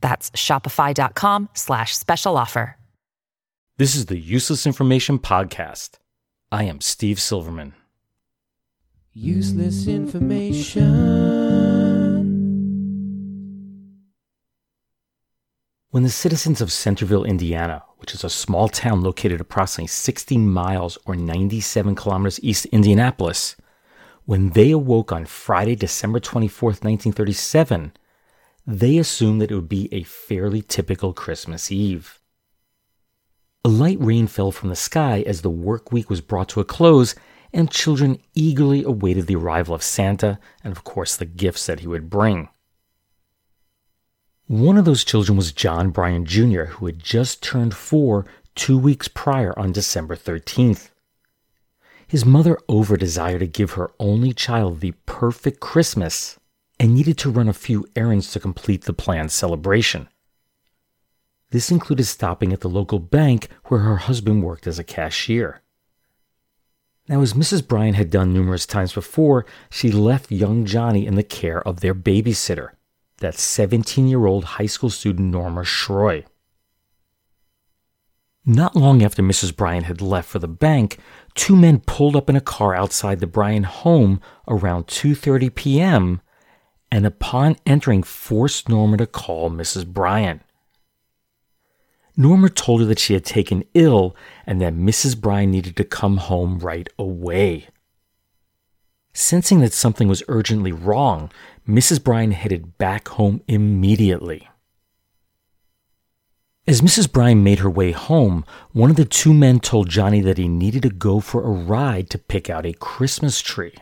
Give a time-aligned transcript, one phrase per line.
[0.00, 2.76] That's shopify.com slash special offer.
[3.78, 5.92] This is the Useless Information Podcast.
[6.52, 7.74] I am Steve Silverman.
[9.14, 11.40] Useless information.
[15.90, 20.98] When the citizens of Centerville, Indiana, which is a small town located approximately 60 miles
[21.06, 23.56] or 97 kilometers east of Indianapolis,
[24.26, 27.92] when they awoke on Friday, December 24th, 1937,
[28.66, 32.20] they assumed that it would be a fairly typical Christmas Eve.
[33.64, 36.64] A light rain fell from the sky as the work week was brought to a
[36.64, 37.14] close,
[37.52, 41.86] and children eagerly awaited the arrival of Santa and, of course, the gifts that he
[41.86, 42.48] would bring.
[44.46, 49.08] One of those children was John Bryan Jr., who had just turned four two weeks
[49.08, 50.90] prior on December 13th.
[52.08, 56.39] His mother over desired to give her only child the perfect Christmas
[56.80, 60.08] and needed to run a few errands to complete the planned celebration.
[61.50, 65.60] This included stopping at the local bank where her husband worked as a cashier.
[67.06, 67.66] Now, as Mrs.
[67.66, 71.94] Bryan had done numerous times before, she left young Johnny in the care of their
[71.94, 72.70] babysitter,
[73.18, 76.24] that 17 year old high school student Norma Schroy.
[78.46, 79.54] Not long after Mrs.
[79.54, 80.98] Bryan had left for the bank,
[81.34, 86.22] two men pulled up in a car outside the Bryan home around 2:30 p.m.
[86.90, 89.86] and upon entering forced Norma to call Mrs.
[89.86, 90.42] Bryan.
[92.16, 94.14] Norma told her that she had taken ill
[94.46, 95.18] and that Mrs.
[95.18, 97.68] Bryan needed to come home right away.
[99.12, 101.30] Sensing that something was urgently wrong,
[101.66, 102.02] Mrs.
[102.02, 104.48] Bryan headed back home immediately.
[106.66, 107.10] As Mrs.
[107.10, 110.82] Bryan made her way home, one of the two men told Johnny that he needed
[110.82, 113.74] to go for a ride to pick out a Christmas tree.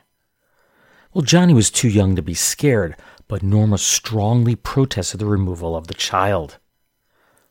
[1.14, 2.96] Well, Johnny was too young to be scared,
[3.28, 6.58] but Norma strongly protested the removal of the child.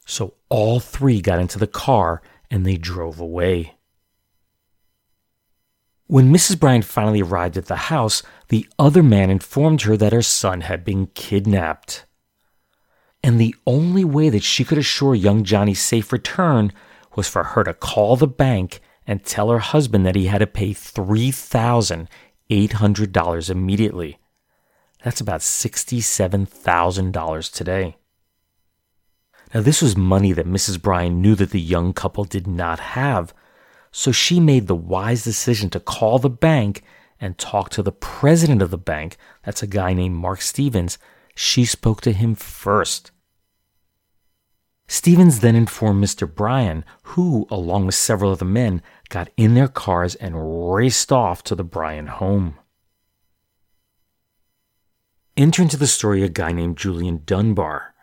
[0.06, 3.76] So all three got into the car and they drove away.
[6.06, 6.58] When Mrs.
[6.58, 10.86] Bryan finally arrived at the house, the other man informed her that her son had
[10.86, 12.06] been kidnapped.
[13.22, 16.72] And the only way that she could assure young Johnny's safe return
[17.16, 20.48] was for her to call the bank and tell her husband that he had to
[20.48, 20.72] pay
[22.50, 24.20] $3,800 immediately.
[25.04, 27.98] That's about $67,000 today.
[29.54, 30.82] Now, this was money that Mrs.
[30.82, 33.34] Bryan knew that the young couple did not have,
[33.92, 36.84] so she made the wise decision to call the bank
[37.20, 39.18] and talk to the president of the bank.
[39.44, 40.98] That's a guy named Mark Stevens.
[41.36, 43.12] She spoke to him first.
[44.90, 46.34] Stevens then informed Mr.
[46.34, 51.56] Bryan, who, along with several other men, got in their cars and raced off to
[51.56, 52.58] the Bryan home.
[55.36, 57.94] Enter into the story a guy named Julian Dunbar.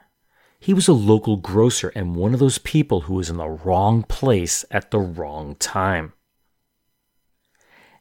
[0.61, 4.03] He was a local grocer and one of those people who was in the wrong
[4.03, 6.13] place at the wrong time.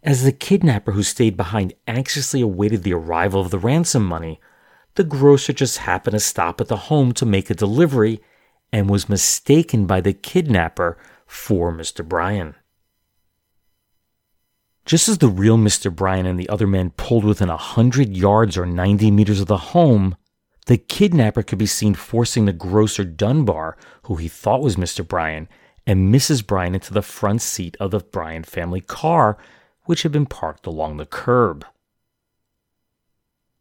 [0.03, 4.39] As the kidnapper who stayed behind anxiously awaited the arrival of the ransom money,
[4.95, 8.21] the grocer just happened to stop at the home to make a delivery
[8.73, 10.97] and was mistaken by the kidnapper
[11.27, 12.03] for Mr.
[12.05, 12.55] Bryan.
[14.83, 15.95] Just as the real Mr.
[15.95, 19.57] Bryan and the other men pulled within a hundred yards or 90 meters of the
[19.57, 20.17] home,
[20.65, 25.07] the kidnapper could be seen forcing the grocer Dunbar, who he thought was Mr.
[25.07, 25.47] Bryan,
[25.85, 26.45] and Mrs.
[26.45, 29.37] Bryan into the front seat of the Bryan family car,
[29.85, 31.65] which had been parked along the curb.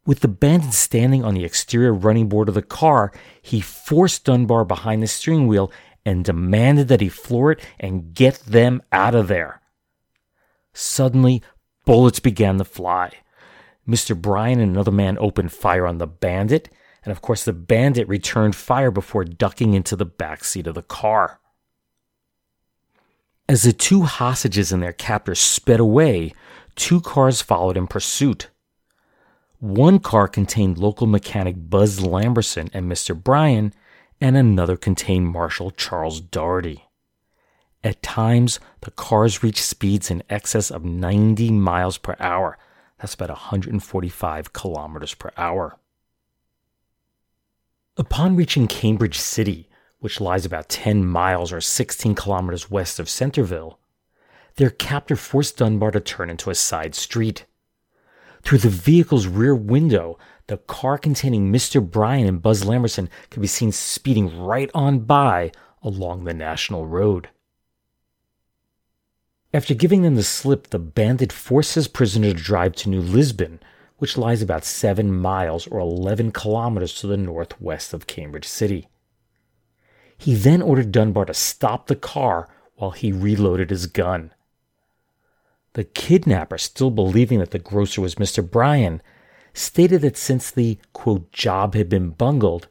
[0.05, 4.65] With the bandit standing on the exterior running board of the car, he forced Dunbar
[4.65, 5.71] behind the steering wheel
[6.05, 9.61] and demanded that he floor it and get them out of there.
[10.73, 11.41] Suddenly,
[11.85, 13.11] bullets began to fly.
[13.87, 14.19] Mr.
[14.19, 16.69] Bryan and another man opened fire on the bandit,
[17.05, 20.81] and of course, the bandit returned fire before ducking into the back seat of the
[20.81, 21.39] car.
[23.47, 26.33] As the two hostages and their captors sped away,
[26.75, 28.49] two cars followed in pursuit.
[29.63, 33.15] One car contained local mechanic Buzz Lamberson and Mr.
[33.15, 33.73] Bryan,
[34.19, 36.83] and another contained Marshal Charles Doherty.
[37.81, 42.57] At times, the cars reached speeds in excess of 90 miles per hour.
[42.99, 45.77] That's about 145 kilometers per hour.
[47.95, 49.69] Upon reaching Cambridge City,
[49.99, 53.79] which lies about 10 miles or 16 kilometers west of Centerville,
[54.57, 57.45] their captor forced Dunbar to turn into a side street.
[58.43, 60.17] Through the vehicle's rear window,
[60.47, 61.81] the car containing Mr.
[61.81, 65.51] Bryan and Buzz Lamberson could be seen speeding right on by
[65.81, 67.29] along the national road.
[69.53, 73.59] After giving them the slip, the bandit forced his prisoner to drive to New Lisbon,
[73.97, 78.89] which lies about seven miles or 11 kilometers to the northwest of Cambridge City.
[80.17, 84.33] He then ordered Dunbar to stop the car while he reloaded his gun.
[85.73, 88.47] The kidnapper, still believing that the grocer was Mr.
[88.47, 89.01] Bryan,
[89.53, 92.67] stated that since the quote, job had been bungled,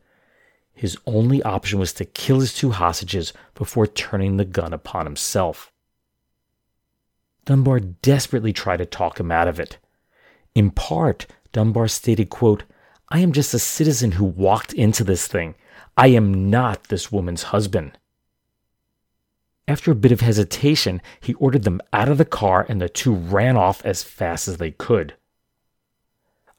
[0.74, 5.72] his only option was to kill his two hostages before turning the gun upon himself.
[7.44, 9.78] Dunbar desperately tried to talk him out of it.
[10.54, 12.64] In part, Dunbar stated, quote,
[13.08, 15.54] I am just a citizen who walked into this thing.
[15.96, 17.98] I am not this woman's husband.
[19.68, 23.14] After a bit of hesitation, he ordered them out of the car and the two
[23.14, 25.14] ran off as fast as they could.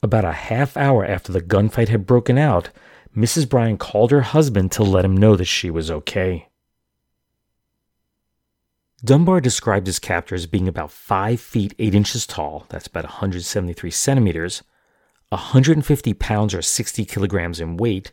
[0.01, 2.69] About a half hour after the gunfight had broken out,
[3.15, 3.47] Mrs.
[3.47, 6.47] Bryan called her husband to let him know that she was okay.
[9.03, 13.91] Dunbar described his captor as being about 5 feet 8 inches tall, that's about 173
[13.91, 14.63] centimeters,
[15.29, 18.11] 150 pounds or 60 kilograms in weight,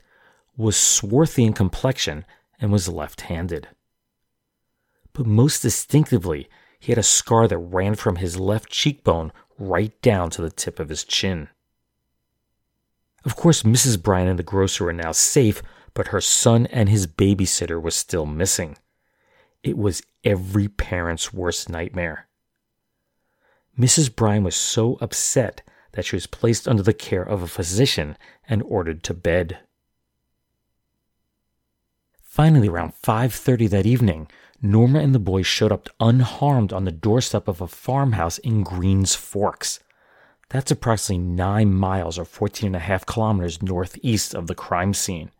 [0.56, 2.24] was swarthy in complexion,
[2.60, 3.68] and was left handed
[5.20, 10.30] but most distinctively, he had a scar that ran from his left cheekbone right down
[10.30, 11.50] to the tip of his chin.
[13.26, 14.02] Of course, Mrs.
[14.02, 15.62] Bryan and the grocer were now safe,
[15.92, 18.78] but her son and his babysitter was still missing.
[19.62, 22.26] It was every parent's worst nightmare.
[23.78, 24.16] Mrs.
[24.16, 25.60] Bryan was so upset
[25.92, 28.16] that she was placed under the care of a physician
[28.48, 29.58] and ordered to bed.
[32.22, 34.26] Finally, around 5:30 that evening,
[34.62, 39.14] Norma and the boys showed up unharmed on the doorstep of a farmhouse in Greens
[39.14, 39.80] Forks.
[40.50, 45.30] That's approximately 9 miles or 14 and a half kilometers northeast of the crime scene.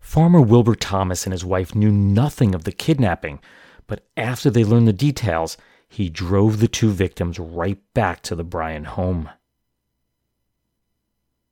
[0.00, 3.40] Farmer Wilbur Thomas and his wife knew nothing of the kidnapping,
[3.86, 5.56] but after they learned the details,
[5.88, 9.28] he drove the two victims right back to the Bryan home.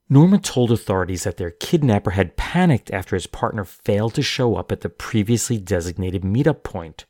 [0.09, 4.71] Norma told authorities that their kidnapper had panicked after his partner failed to show up
[4.71, 7.05] at the previously designated meetup point.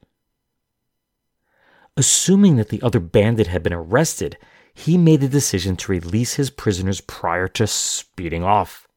[1.95, 4.37] Assuming that the other bandit had been arrested,
[4.73, 8.87] he made the decision to release his prisoners prior to speeding off.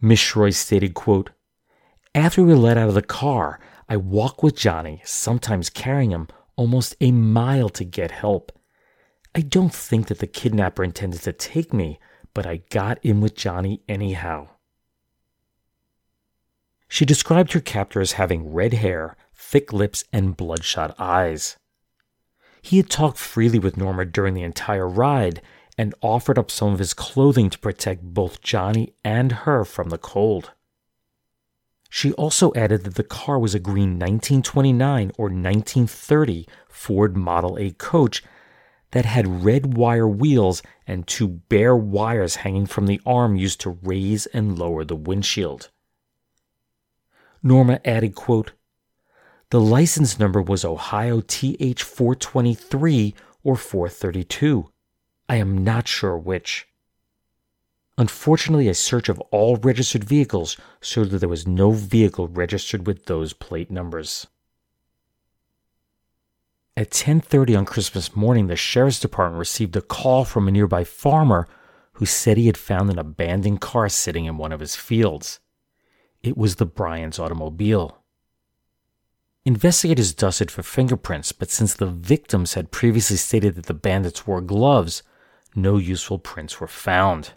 [0.00, 1.30] Miss Shroy stated, quote,
[2.14, 6.28] After we were let out of the car, I walked with Johnny, sometimes carrying him
[6.56, 8.52] almost a mile to get help.
[9.34, 11.98] I don't think that the kidnapper intended to take me,
[12.38, 14.46] but I got in with Johnny anyhow.
[16.86, 21.56] She described her captor as having red hair, thick lips, and bloodshot eyes.
[22.62, 25.42] He had talked freely with Norma during the entire ride
[25.76, 29.98] and offered up some of his clothing to protect both Johnny and her from the
[29.98, 30.52] cold.
[31.90, 37.72] She also added that the car was a green 1929 or 1930 Ford Model A
[37.72, 38.22] coach
[38.92, 43.78] that had red wire wheels and two bare wires hanging from the arm used to
[43.82, 45.70] raise and lower the windshield.
[47.42, 48.52] Norma added, quote,
[49.50, 54.70] The license number was Ohio TH 423 or 432.
[55.28, 56.66] I am not sure which.
[57.98, 63.06] Unfortunately, a search of all registered vehicles showed that there was no vehicle registered with
[63.06, 64.28] those plate numbers.
[66.78, 71.48] At 10:30 on Christmas morning, the sheriff's department received a call from a nearby farmer
[71.94, 75.40] who said he had found an abandoned car sitting in one of his fields.
[76.22, 78.04] It was the Bryans' automobile.
[79.44, 84.40] Investigators dusted for fingerprints, but since the victims had previously stated that the bandits wore
[84.40, 85.02] gloves,
[85.56, 87.32] no useful prints were found.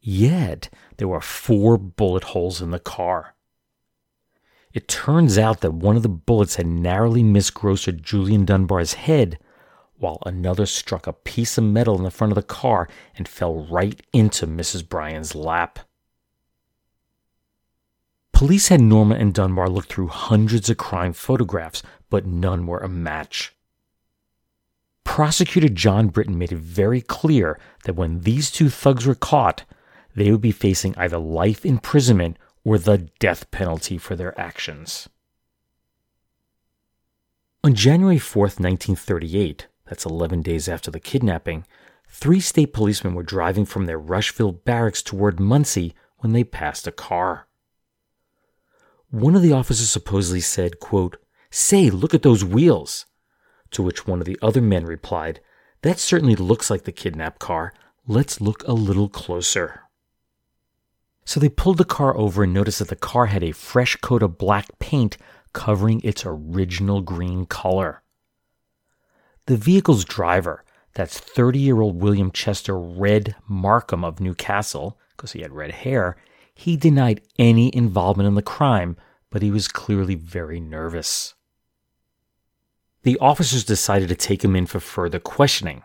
[0.00, 3.33] Yet, there were four bullet holes in the car.
[4.74, 9.38] It turns out that one of the bullets had narrowly missed grocer Julian Dunbar's head,
[9.98, 13.64] while another struck a piece of metal in the front of the car and fell
[13.70, 14.86] right into Mrs.
[14.86, 15.78] Bryan's lap.
[18.32, 22.88] Police had Norma and Dunbar look through hundreds of crime photographs, but none were a
[22.88, 23.54] match.
[25.04, 29.62] Prosecutor John Britton made it very clear that when these two thugs were caught,
[30.16, 35.08] they would be facing either life imprisonment or the death penalty for their actions.
[37.62, 41.64] On January 4th, 1938, that's 11 days after the kidnapping,
[42.08, 46.92] three state policemen were driving from their Rushville barracks toward Muncie when they passed a
[46.92, 47.46] car.
[49.10, 51.16] One of the officers supposedly said, quote,
[51.50, 53.06] Say, look at those wheels.
[53.70, 55.40] To which one of the other men replied,
[55.82, 57.72] That certainly looks like the kidnapped car.
[58.06, 59.82] Let's look a little closer.
[61.24, 64.22] So they pulled the car over and noticed that the car had a fresh coat
[64.22, 65.16] of black paint
[65.52, 68.02] covering its original green color.
[69.46, 70.64] The vehicle's driver,
[70.94, 75.70] that's 30 year old William Chester Red Markham of New Castle, because he had red
[75.70, 76.16] hair,
[76.54, 78.96] he denied any involvement in the crime,
[79.30, 81.34] but he was clearly very nervous.
[83.02, 85.82] The officers decided to take him in for further questioning,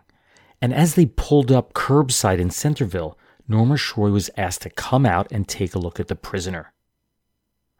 [0.61, 3.17] and as they pulled up curbside in Centerville,
[3.49, 6.71] Norma Shroy was asked to come out and take a look at the prisoner.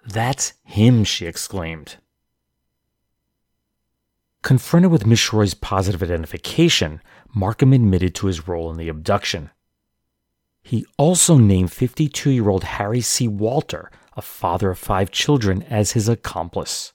[0.05, 1.97] That's him, she exclaimed.
[4.41, 7.01] Confronted with Miss Shroy's positive identification,
[7.35, 9.51] Markham admitted to his role in the abduction.
[10.63, 13.27] He also named 52 year old Harry C.
[13.27, 16.93] Walter, a father of five children, as his accomplice.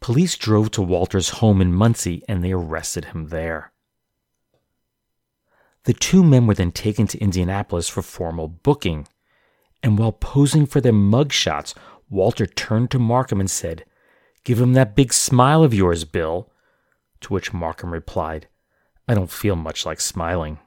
[0.00, 3.72] Police drove to Walter's home in Muncie and they arrested him there.
[5.84, 9.08] The two men were then taken to Indianapolis for formal booking,
[9.82, 11.74] and while posing for their mugshots,
[12.10, 13.84] Walter turned to Markham and said,
[14.44, 16.50] Give him that big smile of yours, Bill.
[17.22, 18.48] To which Markham replied,
[19.06, 20.58] I don't feel much like smiling.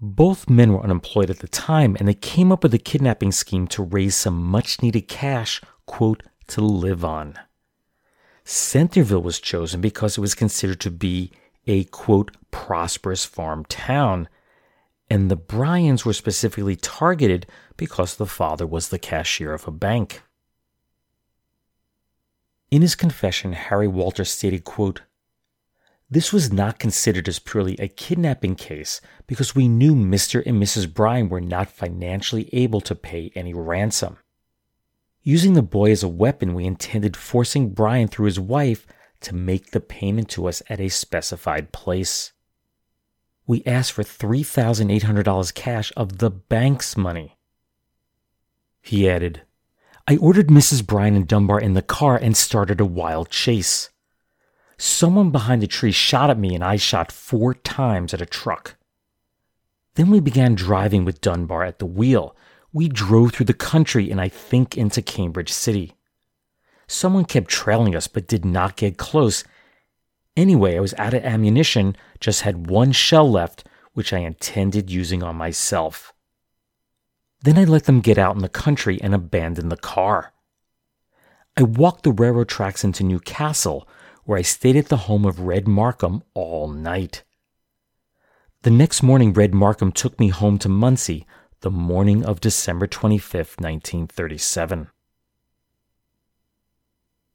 [0.00, 3.66] Both men were unemployed at the time, and they came up with a kidnapping scheme
[3.68, 7.34] to raise some much needed cash, quote, to live on.
[8.44, 11.32] Centerville was chosen because it was considered to be
[11.68, 14.28] a quote prosperous farm town,
[15.10, 17.46] and the Bryans were specifically targeted
[17.76, 20.22] because the father was the cashier of a bank.
[22.70, 25.02] In his confession, Harry Walter stated, quote,
[26.10, 30.42] This was not considered as purely a kidnapping case because we knew Mr.
[30.44, 30.92] and Mrs.
[30.92, 34.18] Bryan were not financially able to pay any ransom.
[35.22, 38.86] Using the boy as a weapon, we intended forcing Bryan through his wife
[39.20, 42.32] to make the payment to us at a specified place.
[43.46, 47.36] We asked for $3,800 cash of the bank's money.
[48.80, 49.42] He added,
[50.06, 50.86] I ordered Mrs.
[50.86, 53.90] Bryan and Dunbar in the car and started a wild chase.
[54.78, 58.76] Someone behind the tree shot at me and I shot four times at a truck.
[59.96, 62.36] Then we began driving with Dunbar at the wheel.
[62.72, 65.94] We drove through the country and I think into Cambridge City.
[66.88, 69.44] Someone kept trailing us but did not get close.
[70.36, 75.22] Anyway, I was out of ammunition, just had one shell left, which I intended using
[75.22, 76.12] on myself.
[77.42, 80.32] Then I let them get out in the country and abandoned the car.
[81.56, 83.88] I walked the railroad tracks into New Castle,
[84.24, 87.22] where I stayed at the home of Red Markham all night.
[88.62, 91.26] The next morning, Red Markham took me home to Muncie
[91.60, 94.88] the morning of December 25, 1937.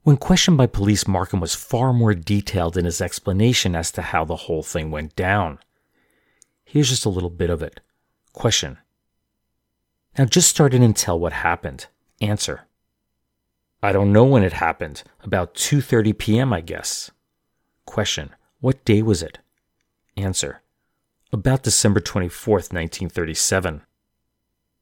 [0.04, 4.26] When questioned by police, Markham was far more detailed in his explanation as to how
[4.26, 5.58] the whole thing went down.
[6.62, 7.80] Here's just a little bit of it.
[8.34, 8.76] Question.
[10.18, 11.86] Now just start in and tell what happened.
[12.20, 12.66] Answer.
[13.82, 15.02] I don't know when it happened.
[15.22, 17.10] About 2:30 p.m., I guess.
[17.86, 18.34] Question.
[18.60, 19.38] What day was it?
[20.18, 20.60] Answer.
[21.32, 23.82] About December 24th, 1937.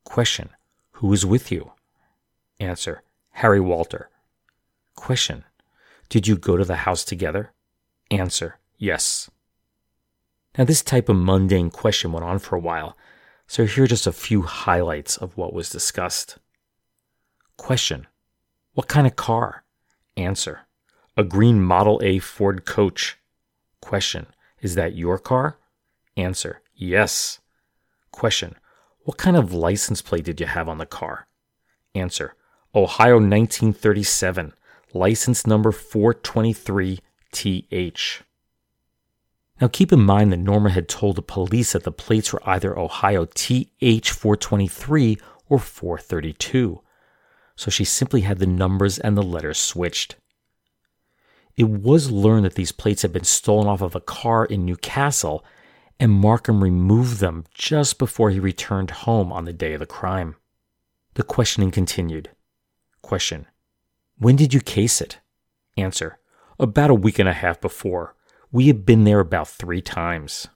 [0.03, 0.51] Question.
[0.93, 1.73] Who was with you?
[2.59, 3.03] Answer.
[3.31, 4.11] Harry Walter.
[4.95, 5.45] Question
[6.09, 7.53] Did you go to the house together?
[8.11, 9.31] Answer Yes.
[10.59, 12.97] Now, this type of mundane question went on for a while,
[13.47, 16.39] so here are just a few highlights of what was discussed.
[17.57, 18.07] Question
[18.75, 19.65] What kind of car?
[20.17, 20.61] Answer
[21.17, 23.19] A green Model A Ford coach.
[23.81, 24.27] Question
[24.61, 25.59] Is that your car?
[26.17, 27.41] Answer Yes.
[28.11, 28.57] Question
[29.05, 31.29] What kind of license plate did you have on the car?
[31.95, 32.35] Answer
[32.75, 34.55] Ohio 1937
[34.95, 38.23] license number 423TH.
[39.61, 42.79] Now keep in mind that Norma had told the police that the plates were either
[42.79, 46.81] Ohio TH423 or 432,
[47.55, 50.17] so she simply had the numbers and the letters switched.
[51.57, 54.77] It was learned that these plates had been stolen off of a car in New
[54.77, 55.45] Castle,
[56.01, 60.35] and Markham removed them just before he returned home on the day of the crime.
[61.15, 62.31] The questioning continued.
[63.03, 63.47] Question.
[64.23, 65.19] When did you case it?
[65.77, 66.21] Answer.
[66.57, 68.15] About a week and a half before.
[68.53, 70.47] We had been there about three times.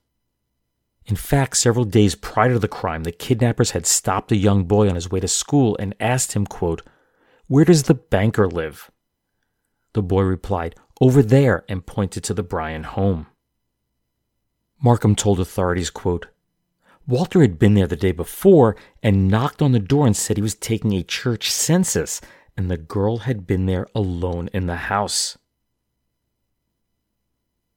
[1.04, 4.88] In fact, several days prior to the crime, the kidnappers had stopped a young boy
[4.88, 6.82] on his way to school and asked him, quote,
[7.48, 8.88] Where does the banker live?
[9.94, 13.26] The boy replied, Over there, and pointed to the Bryan home.
[14.80, 16.28] Markham told authorities, quote,
[17.08, 20.42] Walter had been there the day before and knocked on the door and said he
[20.42, 22.20] was taking a church census,
[22.56, 25.36] and the girl had been there alone in the house.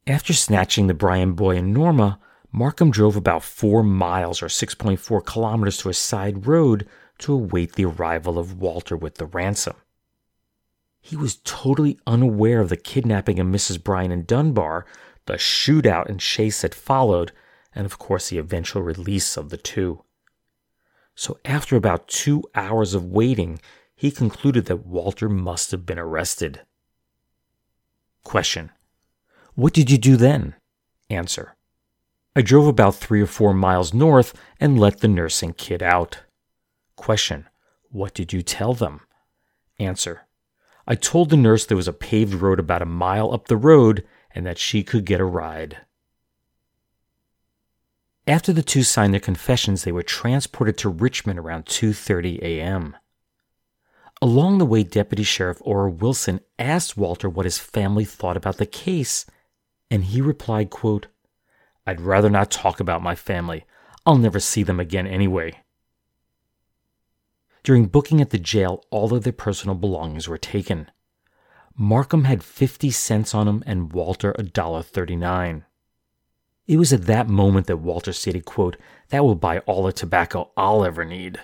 [0.08, 2.20] After snatching the Bryan boy and Norma,
[2.52, 6.88] Markham drove about four miles or 6.4 kilometers to a side road
[7.20, 9.76] to await the arrival of Walter with the ransom.
[11.02, 13.84] He was totally unaware of the kidnapping of Mrs.
[13.84, 14.86] Bryan and Dunbar,
[15.26, 17.32] the shootout and chase that followed,
[17.74, 20.04] and of course the eventual release of the two.
[21.16, 23.60] So after about two hours of waiting,
[24.00, 26.62] he concluded that Walter must have been arrested.
[28.24, 28.72] Question
[29.56, 30.56] what did you do then?
[31.10, 31.58] Answer.
[32.34, 36.20] I drove about three or four miles north and let the nursing kid out.
[36.96, 37.50] Question.
[37.92, 39.02] What did you tell them?
[39.80, 40.28] Answer.
[40.88, 44.06] I told the nurse there was a paved road about a mile up the road
[44.34, 45.80] and that she could get a ride.
[48.26, 52.96] After the two signed their confessions, they were transported to Richmond around 2:30 a.m.
[54.22, 58.66] Along the way, Deputy Sheriff Orr Wilson asked Walter what his family thought about the
[58.66, 59.26] case
[59.92, 61.08] and he replied, quote,
[61.86, 63.66] I'd rather not talk about my family.
[64.06, 65.62] I'll never see them again anyway.
[67.64, 70.92] During booking at the jail, all of their personal belongings were taken.
[71.76, 75.64] Markham had 50 cents on him and Walter $1.39.
[76.68, 78.78] It was at that moment that Walter stated, quote,
[79.10, 81.40] That will buy all the tobacco I'll ever need.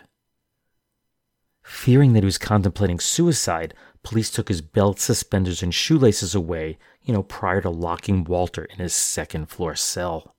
[1.66, 7.12] Fearing that he was contemplating suicide, police took his belt, suspenders, and shoelaces away, you
[7.12, 10.36] know, prior to locking Walter in his second floor cell.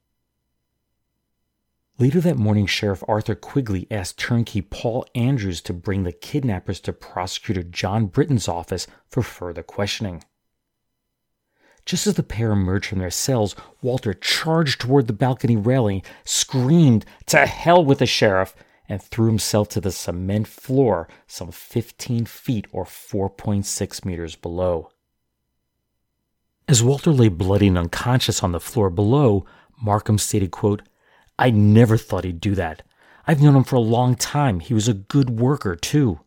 [1.98, 6.92] Later that morning, Sheriff Arthur Quigley asked turnkey Paul Andrews to bring the kidnappers to
[6.92, 10.22] Prosecutor John Britton's office for further questioning.
[11.84, 17.04] Just as the pair emerged from their cells, Walter charged toward the balcony railing, screamed,
[17.26, 18.54] To hell with the sheriff,
[18.88, 24.90] and threw himself to the cement floor some 15 feet or 4.6 meters below.
[26.68, 29.44] As Walter lay bloody and unconscious on the floor below,
[29.80, 30.82] Markham stated, quote,
[31.38, 32.82] I never thought he'd do that.
[33.26, 34.60] I've known him for a long time.
[34.60, 36.20] He was a good worker, too.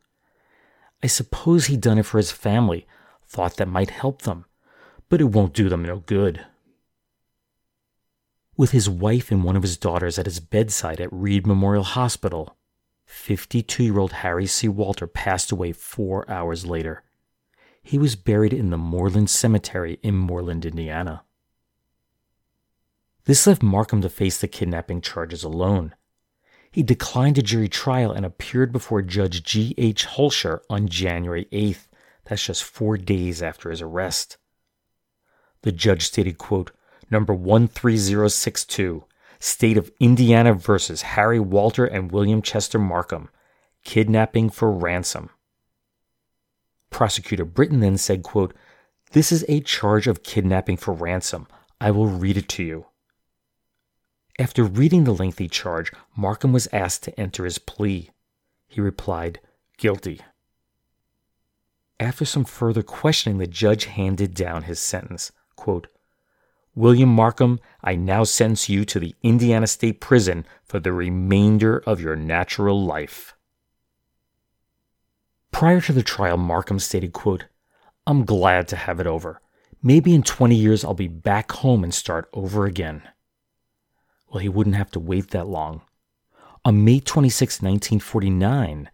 [1.01, 2.85] I suppose he'd done it for his family,
[3.25, 4.45] thought that might help them,
[5.07, 6.45] but it won't do them no good.
[8.59, 12.57] With his wife and one of his daughters at his bedside at Reid Memorial Hospital,
[13.05, 14.67] 52 year old Harry C.
[14.67, 17.03] Walter passed away four hours later.
[17.81, 21.23] He was buried in the Mooreland Cemetery in Mooreland, Indiana.
[23.23, 25.95] This left Markham to face the kidnapping charges alone.
[26.69, 29.73] He declined a jury trial and appeared before Judge G.
[29.77, 30.05] H.
[30.05, 31.87] Holscher on January 8th.
[32.25, 34.35] That's just four days after his arrest.
[35.61, 36.71] The judge stated, quote,
[37.11, 39.03] number 13062,
[39.39, 43.29] State of Indiana versus Harry Walter and William Chester Markham,
[43.83, 45.29] kidnapping for ransom.
[46.89, 48.53] Prosecutor Britton then said, quote,
[49.11, 51.47] This is a charge of kidnapping for ransom.
[51.79, 52.85] I will read it to you.
[54.37, 58.09] After reading the lengthy charge, Markham was asked to enter his plea.
[58.67, 59.39] He replied,
[59.77, 60.21] Guilty.
[61.99, 65.31] After some further questioning, the judge handed down his sentence.
[65.55, 65.87] Quote,
[66.75, 71.99] William Markham, I now sentence you to the Indiana State Prison for the remainder of
[71.99, 73.35] your natural life.
[75.51, 77.45] Prior to the trial, Markham stated, quote,
[78.05, 79.41] I'm glad to have it over.
[79.81, 83.03] Maybe in 20 years I'll be back home and start over again.
[84.29, 85.81] Well, he wouldn't have to wait that long.
[86.65, 88.89] On May 26, 1949,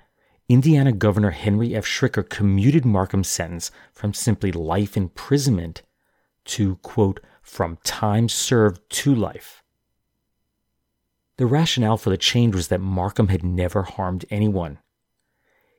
[0.47, 1.85] Indiana Governor Henry F.
[1.85, 5.81] Schricker commuted Markham's sentence from simply life imprisonment
[6.45, 9.63] to, quote, from time served to life.
[11.37, 14.79] The rationale for the change was that Markham had never harmed anyone.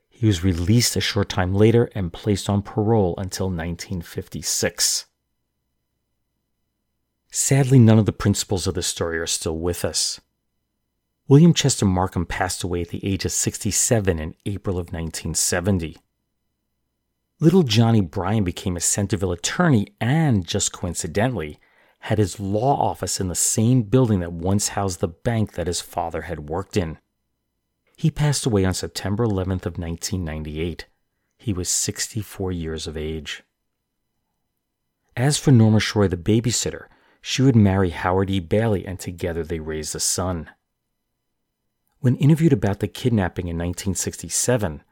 [0.09, 5.05] He was released a short time later and placed on parole until 1956.
[7.29, 10.21] Sadly, none of the principals of this story are still with us.
[11.27, 15.97] William Chester Markham passed away at the age of 67 in April of 1970.
[17.39, 21.59] Little Johnny Bryan became a Centerville attorney and, just coincidentally,
[21.99, 25.79] had his law office in the same building that once housed the bank that his
[25.79, 26.97] father had worked in.
[27.95, 30.87] He passed away on September 11th of 1998.
[31.37, 33.43] He was 64 years of age.
[35.15, 36.87] As for Norma Shroy, the babysitter,
[37.21, 38.39] she would marry Howard E.
[38.39, 40.49] Bailey and together they raised a son.
[41.99, 44.83] When interviewed about the kidnapping in 1967,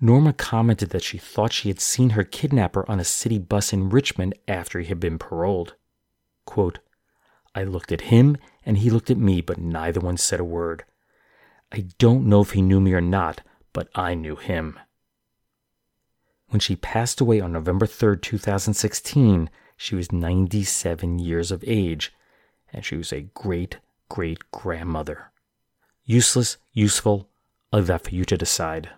[0.00, 3.88] Norma commented that she thought she had seen her kidnapper on a city bus in
[3.88, 5.74] Richmond after he had been paroled.
[6.44, 6.80] Quote,
[7.54, 10.84] I looked at him and he looked at me, but neither one said a word.
[11.72, 13.40] I don't know if he knew me or not,
[13.72, 14.78] but I knew him.
[16.48, 22.12] When she passed away on November 3, 2016, she was 97 years of age,
[22.72, 23.78] and she was a great
[24.08, 25.30] great grandmother.
[26.04, 27.28] Useless, useful,
[27.72, 28.90] I'll leave that for you to decide.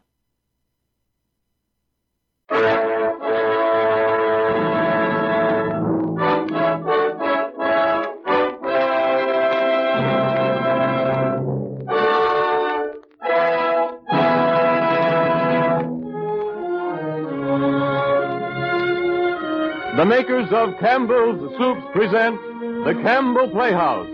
[19.99, 22.41] The makers of Campbell's Soups present
[22.85, 24.07] The Campbell Playhouse.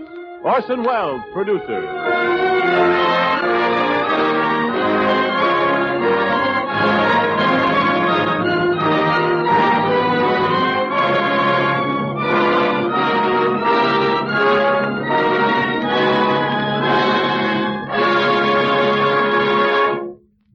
[0.43, 1.81] Orson Welles, producer.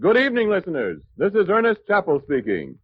[0.00, 1.00] Good evening, listeners.
[1.16, 2.79] This is Ernest Chappell speaking.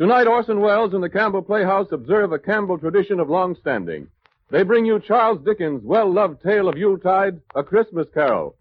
[0.00, 4.08] Tonight, Orson Welles and the Campbell Playhouse observe a Campbell tradition of long standing.
[4.50, 8.56] They bring you Charles Dickens' well-loved tale of Yuletide, A Christmas Carol.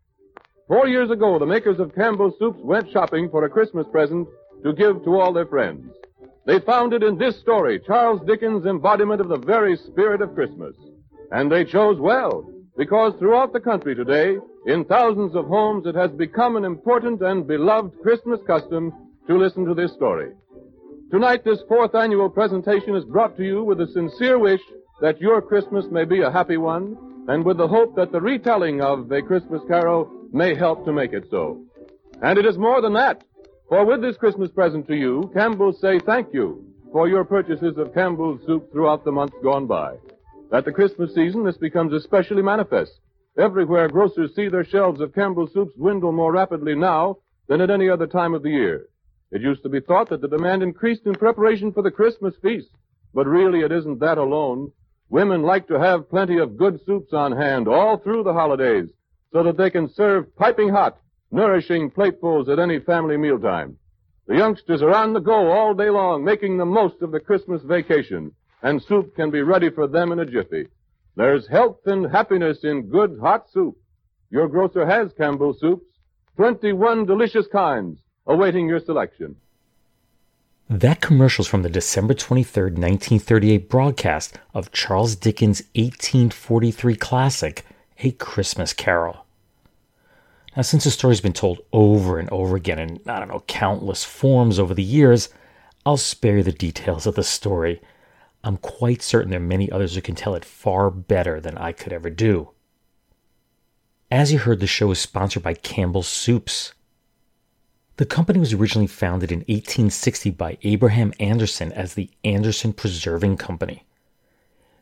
[0.67, 4.28] Four years ago, the makers of Campbell Soups went shopping for a Christmas present
[4.63, 5.89] to give to all their friends.
[6.45, 10.75] They found it in this story, Charles Dickens' embodiment of the very spirit of Christmas.
[11.32, 16.12] And they chose well, because throughout the country today, in thousands of homes, it has
[16.12, 18.91] become an important and beloved Christmas custom
[19.28, 20.34] to listen to this story.
[21.12, 24.62] Tonight, this fourth annual presentation is brought to you with a sincere wish
[25.02, 28.80] that your Christmas may be a happy one, and with the hope that the retelling
[28.80, 31.63] of A Christmas Carol may help to make it so.
[32.22, 33.24] And it is more than that,
[33.69, 37.91] for with this Christmas present to you, Campbell's say thank you for your purchases of
[37.95, 39.95] Campbell's soup throughout the months gone by.
[40.54, 42.91] At the Christmas season, this becomes especially manifest.
[43.36, 47.17] Everywhere grocers see their shelves of Campbell's soups dwindle more rapidly now
[47.48, 48.86] than at any other time of the year.
[49.32, 52.70] It used to be thought that the demand increased in preparation for the Christmas feast,
[53.13, 54.72] but really it isn't that alone.
[55.10, 58.89] Women like to have plenty of good soups on hand all through the holidays
[59.32, 60.98] so that they can serve piping hot,
[61.32, 63.78] nourishing platefuls at any family mealtime.
[64.28, 67.62] The youngsters are on the go all day long, making the most of the Christmas
[67.63, 70.68] vacation, and soup can be ready for them in a jiffy.
[71.15, 73.76] There's health and happiness in good hot soup.
[74.30, 75.86] Your grocer has Campbell soups,
[76.36, 79.36] 21 delicious kinds, awaiting your selection.
[80.69, 87.65] That commercial's from the December 23, 1938 broadcast of Charles Dickens' 1843 classic,
[87.99, 89.25] A Christmas Carol.
[90.55, 94.03] Now, since the story's been told over and over again in, I don't know, countless
[94.03, 95.29] forms over the years,
[95.86, 97.82] I'll spare you the details of the story.
[98.43, 101.71] I'm quite certain there are many others who can tell it far better than I
[101.71, 102.51] could ever do.
[104.12, 106.73] As you heard, the show is sponsored by Campbell's Soups.
[108.00, 113.84] The company was originally founded in 1860 by Abraham Anderson as the Anderson Preserving Company.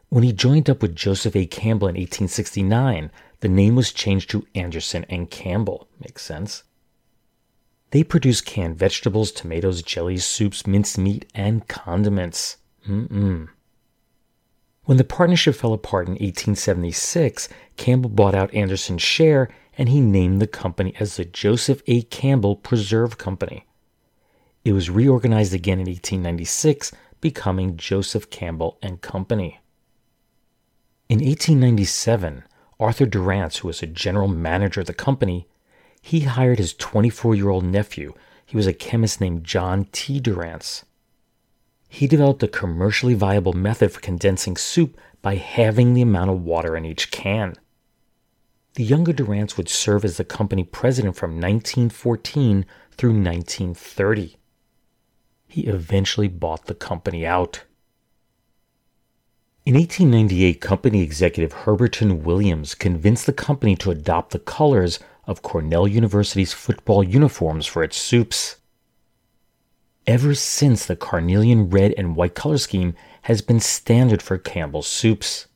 [0.10, 1.48] When he joined up with Joseph A.
[1.48, 5.88] Campbell in 1869, the name was changed to Anderson and Campbell.
[6.00, 6.62] Makes sense.
[7.90, 12.58] They produce canned vegetables, tomatoes, jellies, soups, minced meat, and condiments.
[12.88, 13.48] Mm-mm.
[14.84, 20.42] When the partnership fell apart in 1876, Campbell bought out Anderson's share and he named
[20.42, 22.02] the company as the Joseph A.
[22.02, 23.66] Campbell Preserve Company.
[24.66, 29.62] It was reorganized again in 1896, becoming Joseph Campbell and Company.
[31.08, 32.44] In 1897,
[32.80, 35.48] Arthur Dorrance, who was a general manager of the company,
[36.02, 38.14] he hired his 24-year-old nephew.
[38.46, 40.20] He was a chemist named John T.
[40.20, 40.84] Dorrance.
[41.88, 46.76] He developed a commercially viable method for condensing soup by halving the amount of water
[46.76, 47.56] in each can.
[48.78, 54.38] The younger Durants would serve as the company president from 1914 through 1930.
[55.48, 57.64] He eventually bought the company out.
[59.66, 65.88] In 1898, company executive Herberton Williams convinced the company to adopt the colors of Cornell
[65.88, 68.58] University's football uniforms for its soups.
[70.06, 75.48] Ever since, the carnelian red and white color scheme has been standard for Campbell's soups.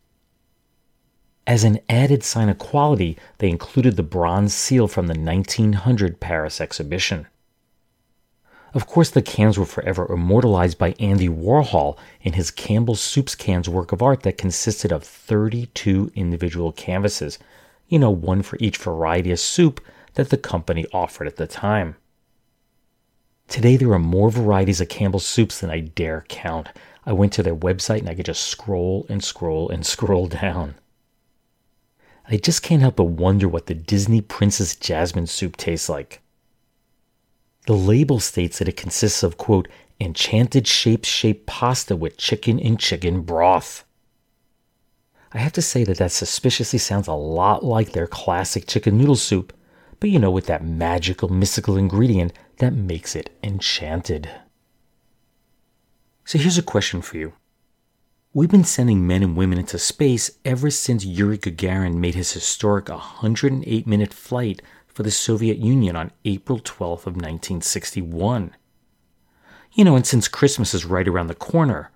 [1.47, 6.61] As an added sign of quality, they included the bronze seal from the 1900 Paris
[6.61, 7.27] exhibition.
[8.73, 13.67] Of course, the cans were forever immortalized by Andy Warhol in his Campbell's Soups Cans
[13.67, 17.37] work of art that consisted of 32 individual canvases,
[17.89, 19.81] you know, one for each variety of soup
[20.13, 21.95] that the company offered at the time.
[23.49, 26.69] Today, there are more varieties of Campbell's soups than I dare count.
[27.05, 30.75] I went to their website and I could just scroll and scroll and scroll down.
[32.31, 36.21] I just can't help but wonder what the Disney Princess Jasmine soup tastes like.
[37.67, 39.67] The label states that it consists of, quote,
[39.99, 43.83] enchanted shape shaped pasta with chicken and chicken broth.
[45.33, 49.17] I have to say that that suspiciously sounds a lot like their classic chicken noodle
[49.17, 49.51] soup,
[49.99, 54.29] but you know, with that magical, mystical ingredient that makes it enchanted.
[56.23, 57.33] So here's a question for you.
[58.33, 62.87] We've been sending men and women into space ever since Yuri Gagarin made his historic
[62.87, 68.55] 108 minute flight for the Soviet Union on April 12th of 1961.
[69.73, 71.91] You know, and since Christmas is right around the corner,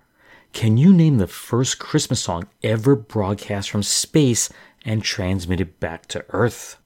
[0.52, 4.50] can you name the first Christmas song ever broadcast from space
[4.84, 6.76] and transmitted back to Earth?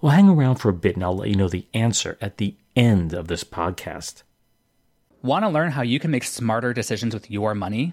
[0.00, 2.56] Well, hang around for a bit and I'll let you know the answer at the
[2.74, 4.22] end of this podcast.
[5.20, 7.92] Want to learn how you can make smarter decisions with your money?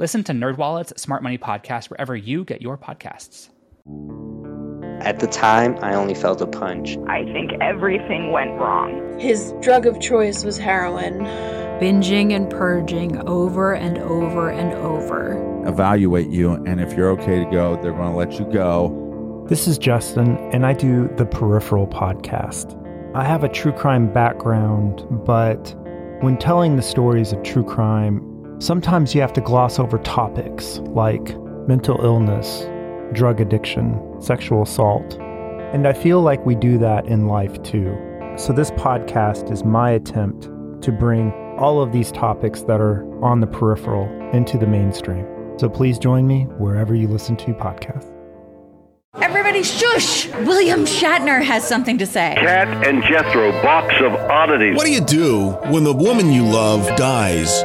[0.00, 3.48] Listen to NerdWallet's Smart Money Podcast wherever you get your podcasts.
[5.04, 6.96] At the time, I only felt a punch.
[7.08, 9.18] I think everything went wrong.
[9.18, 11.18] His drug of choice was heroin.
[11.80, 15.64] Binging and purging over and over and over.
[15.66, 19.46] Evaluate you, and if you're okay to go, they're going to let you go.
[19.48, 22.76] This is Justin, and I do the Peripheral podcast.
[23.16, 25.74] I have a true crime background, but
[26.20, 31.36] when telling the stories of true crime, sometimes you have to gloss over topics like
[31.68, 32.66] mental illness,
[33.12, 35.18] drug addiction, sexual assault.
[35.72, 37.96] And I feel like we do that in life too.
[38.36, 40.44] So, this podcast is my attempt
[40.82, 45.26] to bring all of these topics that are on the peripheral into the mainstream.
[45.58, 48.14] So, please join me wherever you listen to podcasts.
[49.20, 50.28] Everybody shush!
[50.28, 52.34] William Shatner has something to say.
[52.38, 54.76] Cat and Jethro, box of oddities.
[54.76, 57.64] What do you do when the woman you love dies?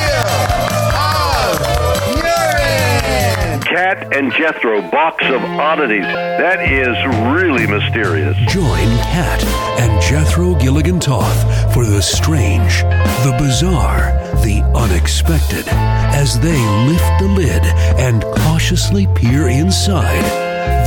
[3.91, 6.03] Cat and Jethro, box of oddities.
[6.03, 6.95] That is
[7.35, 8.37] really mysterious.
[8.47, 9.43] Join Cat
[9.81, 17.27] and Jethro Gilligan Toth for the strange, the bizarre, the unexpected as they lift the
[17.27, 17.63] lid
[17.99, 20.23] and cautiously peer inside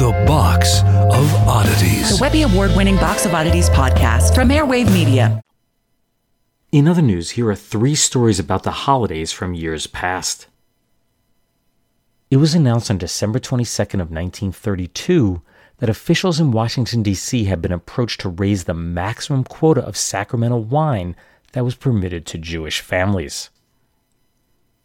[0.01, 2.17] the box of oddities.
[2.17, 5.43] The Webby Award winning Box of Oddities podcast from Airwave Media.
[6.73, 10.47] In other news, here are three stories about the holidays from years past.
[12.35, 15.41] It was announced on December 22nd of 1932
[15.79, 17.45] that officials in Washington D.C.
[17.45, 21.15] had been approached to raise the maximum quota of sacramental wine
[21.53, 23.51] that was permitted to Jewish families.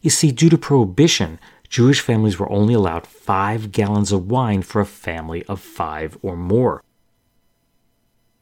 [0.02, 4.80] You see, due to prohibition, Jewish families were only allowed 5 gallons of wine for
[4.80, 6.84] a family of 5 or more.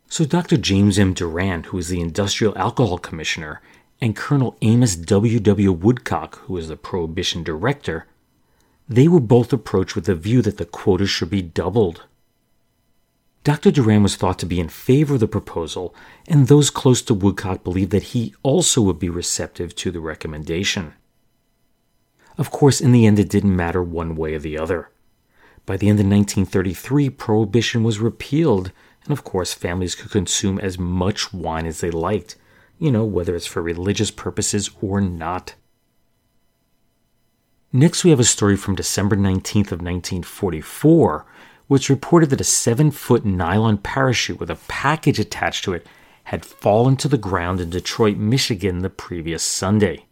[0.09, 0.57] So Dr.
[0.57, 1.13] James M.
[1.13, 3.61] Doran, who was the Industrial Alcohol Commissioner,
[4.01, 5.39] and Colonel Amos W.
[5.39, 5.71] W.
[5.71, 8.05] Woodcock, who was the Prohibition Director,
[8.89, 12.03] they were both approached with the view that the quota should be doubled.
[13.43, 13.71] Dr.
[13.71, 15.95] Doran was thought to be in favor of the proposal,
[16.27, 20.93] and those close to Woodcock believed that he also would be receptive to the recommendation.
[22.37, 24.89] Of course, in the end, it didn't matter one way or the other.
[25.65, 28.71] By the end of 1933, prohibition was repealed,
[29.03, 32.35] and of course, families could consume as much wine as they liked,
[32.79, 35.55] you know, whether it's for religious purposes or not.
[37.77, 41.27] Next, we have a story from December 19th of 1944
[41.67, 45.85] which reported that a seven foot nylon parachute with a package attached to it
[46.23, 50.07] had fallen to the ground in Detroit, Michigan the previous Sunday.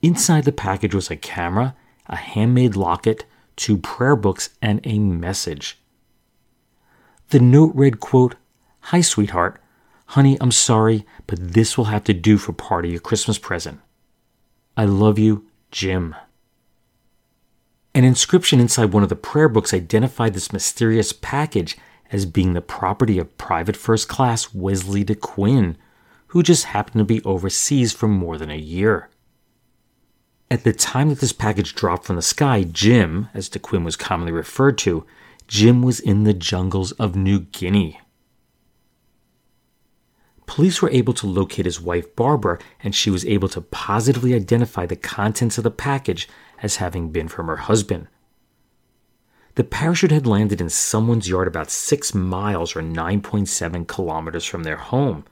[0.00, 5.78] Inside the package was a camera, a handmade locket, two prayer books, and a message.
[7.28, 8.36] The note read, quote,
[8.80, 9.60] Hi, sweetheart.
[10.06, 13.82] Honey, I'm sorry, but this will have to do for part of your Christmas present.
[14.74, 16.14] I love you, Jim.
[17.96, 21.76] An inscription inside one of the prayer books identified this mysterious package
[22.12, 25.74] as being the property of Private First Class Wesley DeQuinn,
[26.28, 29.10] who just happened to be overseas for more than a year.
[30.48, 34.30] At the time that this package dropped from the sky, Jim, as DeQuinn was commonly
[34.30, 35.04] referred to,
[35.48, 38.00] Jim was in the jungles of New Guinea.
[40.46, 44.86] Police were able to locate his wife Barbara, and she was able to positively identify
[44.86, 46.28] the contents of the package
[46.62, 48.08] as having been from her husband.
[49.54, 54.76] The parachute had landed in someone's yard about six miles or 9.7 kilometers from their
[54.76, 55.24] home.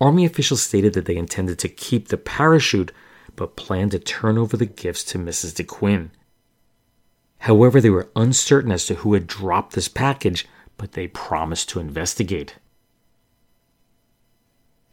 [0.00, 2.92] Army officials stated that they intended to keep the parachute
[3.36, 5.54] but planned to turn over the gifts to Mrs.
[5.54, 6.10] DeQuinn.
[7.38, 11.80] However, they were uncertain as to who had dropped this package, but they promised to
[11.80, 12.56] investigate.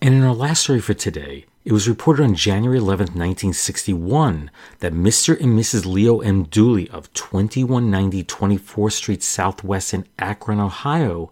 [0.01, 4.93] And in our last story for today, it was reported on January 11, 1961, that
[4.93, 5.39] Mr.
[5.41, 5.85] and Mrs.
[5.85, 6.43] Leo M.
[6.43, 11.31] Dooley of 2190 24th Street Southwest in Akron, Ohio,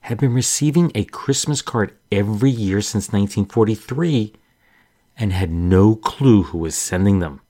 [0.00, 4.34] had been receiving a Christmas card every year since 1943
[5.16, 7.40] and had no clue who was sending them.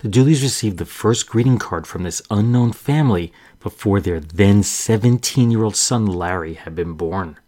[0.00, 5.52] The Dooleys received the first greeting card from this unknown family before their then 17
[5.52, 7.38] year old son Larry had been born.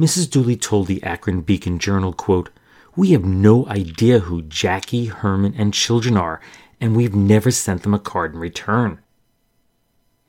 [0.00, 0.30] Mrs.
[0.30, 2.48] Dooley told the Akron Beacon Journal, quote,
[2.96, 6.40] We have no idea who Jackie, Herman, and children are,
[6.80, 9.00] and we've never sent them a card in return.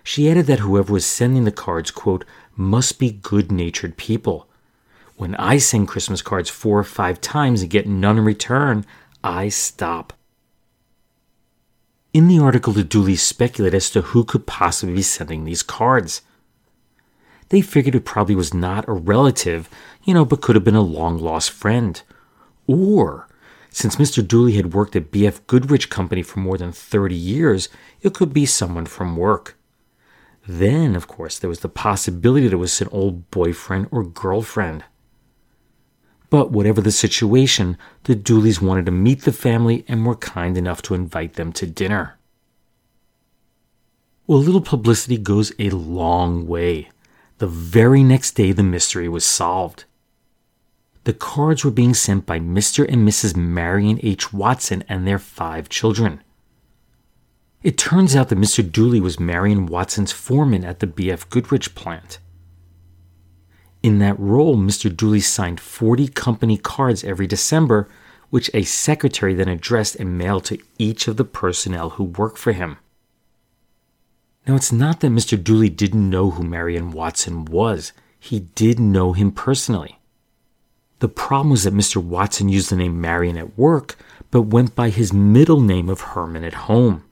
[0.04, 4.50] She added that whoever was sending the cards, quote, must be good natured people.
[5.16, 8.86] When I send Christmas cards four or five times and get none in return,
[9.24, 10.12] I stop.
[12.12, 16.24] In the article, the Dooleys speculate as to who could possibly be sending these cards
[17.52, 19.70] they figured it probably was not a relative,
[20.06, 22.02] you know, but could have been a long lost friend.
[22.66, 23.28] Or,
[23.70, 24.26] since Mr.
[24.26, 25.46] Dooley had worked at B.F.
[25.48, 27.68] Goodrich Company for more than 30 years,
[28.02, 29.58] it could be someone from work.
[30.48, 34.86] Then, of course, there was the possibility that it was an old boyfriend or girlfriend.
[36.30, 40.82] But whatever the situation, the Dooleys wanted to meet the family and were kind enough
[40.84, 42.18] to invite them to dinner.
[44.26, 46.88] Well, a little publicity goes a long way.
[47.42, 49.86] The very next day, the mystery was solved.
[51.06, 52.88] The cards were being sent by Mr.
[52.88, 53.36] and Mrs.
[53.36, 54.32] Marion H.
[54.32, 56.22] Watson and their five children.
[57.64, 58.62] It turns out that Mr.
[58.72, 61.28] Dooley was Marion Watson's foreman at the B.F.
[61.32, 62.20] Goodrich plant.
[63.82, 64.96] In that role, Mr.
[64.96, 67.90] Dooley signed 40 company cards every December,
[68.30, 72.52] which a secretary then addressed and mailed to each of the personnel who worked for
[72.52, 72.78] him.
[74.48, 75.42] Now, it's not that Mr.
[75.42, 80.00] Dooley didn't know who Marion Watson was, he did know him personally.
[81.00, 81.98] The problem was that Mr.
[81.98, 83.98] Watson used the name Marion at work,
[84.30, 87.04] but went by his middle name of Herman at home.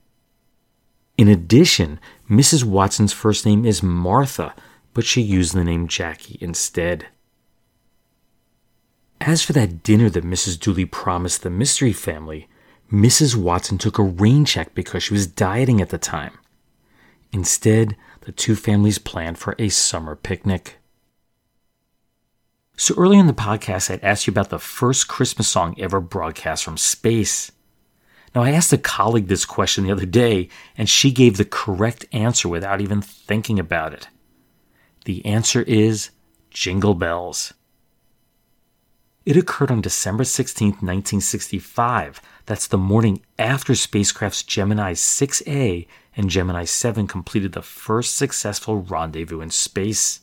[1.17, 2.63] In addition, Mrs.
[2.63, 4.53] Watson's first name is Martha,
[4.93, 7.07] but she used the name Jackie instead.
[9.19, 10.59] As for that dinner that Mrs.
[10.59, 12.47] Dooley promised the mystery family,
[12.91, 13.35] Mrs.
[13.35, 16.38] Watson took a rain check because she was dieting at the time.
[17.31, 20.77] Instead, the two families planned for a summer picnic.
[22.75, 26.63] So, earlier in the podcast, I'd asked you about the first Christmas song ever broadcast
[26.63, 27.51] from space.
[28.33, 32.05] Now, I asked a colleague this question the other day, and she gave the correct
[32.13, 34.07] answer without even thinking about it.
[35.05, 36.11] The answer is
[36.51, 37.53] Jingle Bells.
[39.29, 42.19] It occurred on December 16, 1965.
[42.47, 45.85] That's the morning after spacecrafts Gemini 6A
[46.17, 50.21] and Gemini 7 completed the first successful rendezvous in space.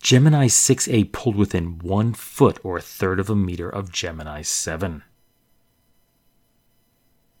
[0.00, 5.02] Gemini 6A pulled within one foot or a third of a meter of Gemini 7.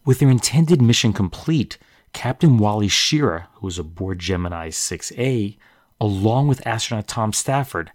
[0.04, 1.78] With their intended mission complete,
[2.12, 5.56] Captain Wally Schirra, who was aboard Gemini 6A,
[6.00, 7.92] along with astronaut Tom Stafford,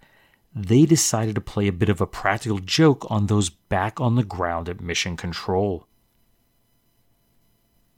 [0.54, 4.24] they decided to play a bit of a practical joke on those back on the
[4.24, 5.86] ground at Mission Control.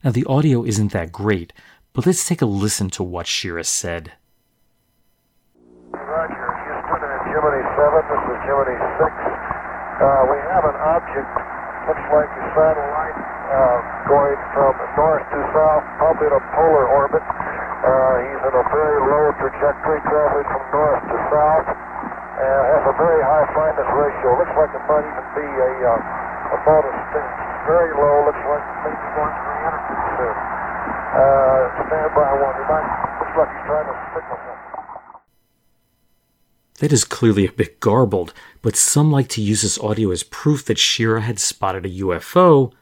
[0.05, 1.53] Now, the audio isn't that great,
[1.93, 4.13] but let's take a listen to what Schirra said.
[5.91, 9.11] Roger, Houston and Gemini 7, this is Gemini 6.
[9.95, 11.33] Uh, we have an object,
[11.91, 13.19] looks like a satellite,
[13.51, 17.25] uh, going from north to south, probably in a polar orbit.
[17.25, 21.84] Uh, he's in a very low trajectory, traveling from north to south.
[22.45, 24.36] Uh, has a very high fineness ratio.
[24.36, 27.36] Looks like it might even be a, uh, a stage.
[27.64, 30.36] Very low, looks like maybe going to the enter pretty soon.
[31.16, 32.53] Uh, stand by one.
[32.53, 32.84] He might,
[33.16, 34.64] looks like he's trying to signal something.
[36.80, 40.66] That is clearly a bit garbled, but some like to use this audio as proof
[40.66, 42.72] that Schirra had spotted a UFO,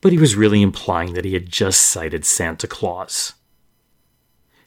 [0.00, 3.34] but he was really implying that he had just sighted Santa Claus.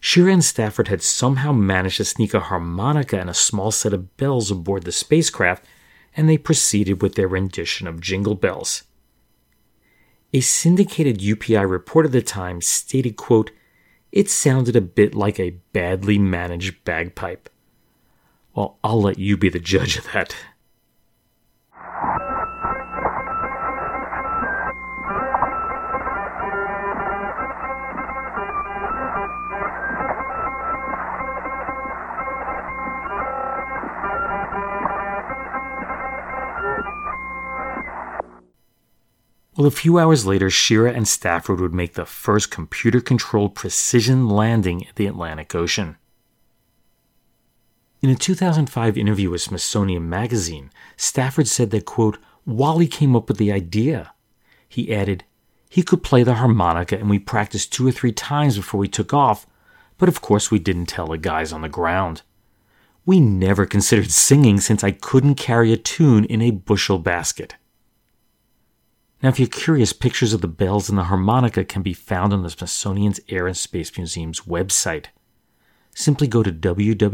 [0.01, 4.15] Schirra and Stafford had somehow managed to sneak a harmonica and a small set of
[4.17, 5.65] bells aboard the spacecraft,
[6.15, 8.83] and they proceeded with their rendition of Jingle Bells.
[10.33, 13.51] A syndicated UPI report at the time stated, quote,
[14.11, 17.49] it sounded a bit like a badly managed bagpipe.
[18.55, 20.35] Well, I'll let you be the judge of that.
[39.57, 44.29] Well, a few hours later, Schirra and Stafford would make the first computer controlled precision
[44.29, 45.97] landing in the Atlantic Ocean.
[48.03, 53.39] In a 2005 interview with Smithsonian Magazine, Stafford said that, quote, Wally came up with
[53.39, 54.13] the idea.
[54.69, 55.23] He added,
[55.67, 59.11] he could play the harmonica and we practiced two or three times before we took
[59.11, 59.47] off,
[59.97, 62.21] but of course we didn't tell the guys on the ground.
[63.07, 67.55] We never considered singing since I couldn't carry a tune in a bushel basket.
[69.21, 72.43] Now, if you're curious, pictures of the bells and the harmonica can be found on
[72.43, 75.05] the Smithsonian's Air and Space Museum's website.
[75.95, 77.07] Simply go to www.si.edu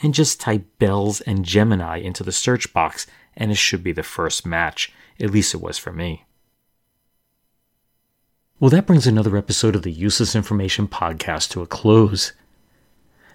[0.00, 4.04] and just type bells and Gemini into the search box, and it should be the
[4.04, 4.92] first match.
[5.18, 6.24] At least it was for me.
[8.60, 12.32] Well, that brings another episode of the Useless Information Podcast to a close.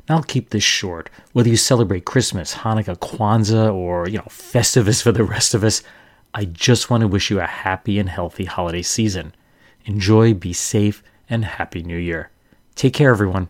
[0.10, 1.10] I'll keep this short.
[1.32, 5.82] Whether you celebrate Christmas, Hanukkah, Kwanzaa, or, you know, Festivus for the rest of us,
[6.34, 9.34] I just want to wish you a happy and healthy holiday season.
[9.86, 12.32] Enjoy, be safe, and Happy New Year.
[12.76, 13.50] Take care, everyone.